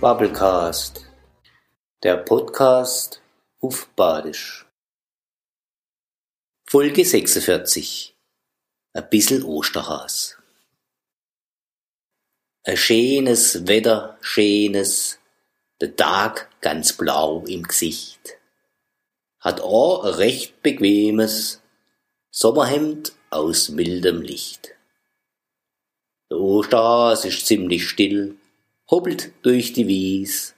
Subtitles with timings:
[0.00, 1.04] Bubblecast,
[2.02, 3.20] der Podcast
[3.60, 4.64] auf Badisch.
[6.66, 8.16] Folge 46.
[8.94, 10.38] Ein bissel Osterhas.
[12.64, 15.18] Ein schönes Wetter, schönes,
[15.82, 18.38] der Tag ganz blau im Gesicht.
[19.38, 21.60] Hat auch ein recht bequemes
[22.30, 24.70] Sommerhemd aus mildem Licht.
[26.30, 28.38] Der Osterhas ist ziemlich still,
[28.90, 30.54] hoppelt durch die Wies,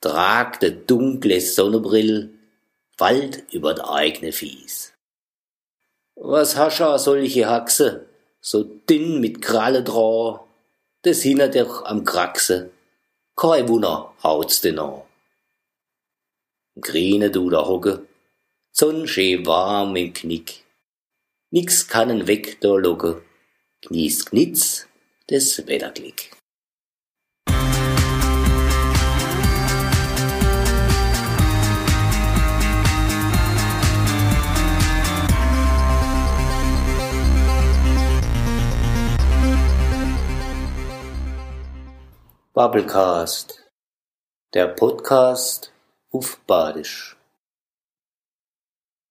[0.00, 2.30] tragt de dunkle Sonnebrill,
[2.98, 4.92] fallt über d eigne Fies.
[6.14, 8.06] Was hasch a solche Haxe,
[8.40, 10.46] so dünn mit Kralle dra,
[11.04, 12.70] des hindert dich am Kraxe,
[13.36, 15.02] kei Wunder haut's denn an.
[16.78, 18.06] Grine du da hocke,
[18.70, 20.64] Sonn schee warm im Knick,
[21.50, 23.22] nix kannen weg da locke,
[23.82, 24.86] knies knitz,
[25.28, 26.41] des Wetterglick.
[42.54, 43.72] Bubblecast,
[44.52, 45.72] der Podcast
[46.10, 47.16] auf Badisch.